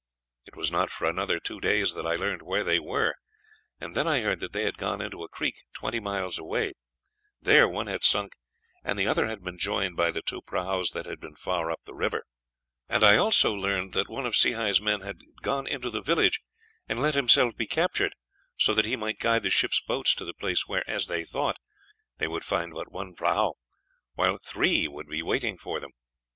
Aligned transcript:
It 0.47 0.55
was 0.55 0.71
not 0.71 0.89
for 0.89 1.05
another 1.05 1.39
two 1.39 1.61
days 1.61 1.93
that 1.93 2.07
I 2.07 2.15
learned 2.15 2.41
where 2.41 2.63
they 2.63 2.79
were, 2.79 3.13
and 3.79 3.93
then 3.93 4.07
I 4.07 4.21
heard 4.21 4.39
that 4.39 4.51
they 4.51 4.63
had 4.63 4.79
gone 4.79 4.99
into 4.99 5.21
a 5.21 5.29
creek 5.29 5.53
twenty 5.75 5.99
miles 5.99 6.39
away; 6.39 6.73
there 7.39 7.67
one 7.69 7.85
had 7.85 8.03
sunk, 8.03 8.33
and 8.83 8.97
the 8.97 9.05
other 9.05 9.27
had 9.27 9.43
been 9.43 9.59
joined 9.59 9.95
by 9.95 10.09
the 10.09 10.23
two 10.23 10.41
prahus 10.41 10.91
that 10.93 11.05
had 11.05 11.19
been 11.19 11.35
far 11.35 11.69
up 11.69 11.81
the 11.85 11.93
river; 11.93 12.23
and 12.89 13.03
I 13.03 13.17
also 13.17 13.53
learned 13.53 13.93
that 13.93 14.09
one 14.09 14.25
of 14.25 14.33
Sehi's 14.35 14.81
men 14.81 15.01
had 15.01 15.19
gone 15.43 15.67
into 15.67 15.91
the 15.91 16.01
village 16.01 16.41
and 16.89 16.99
let 16.99 17.13
himself 17.13 17.55
be 17.55 17.67
captured, 17.67 18.15
so 18.57 18.73
that 18.73 18.85
he 18.87 18.95
might 18.95 19.19
guide 19.19 19.43
the 19.43 19.51
ship's 19.51 19.81
boats 19.81 20.15
to 20.15 20.25
the 20.25 20.33
place 20.33 20.65
where, 20.65 20.83
as 20.89 21.05
they 21.05 21.23
thought, 21.23 21.57
they 22.17 22.27
would 22.27 22.43
find 22.43 22.73
but 22.73 22.91
one 22.91 23.13
prahu, 23.13 23.53
while 24.15 24.37
three 24.37 24.87
would 24.87 25.05
be 25.07 25.21
waiting 25.21 25.59
for 25.59 25.79
them. 25.79 25.91